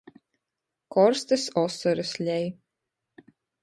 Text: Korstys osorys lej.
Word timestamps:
Korstys 0.95 1.47
osorys 1.65 2.17
lej. 2.27 2.45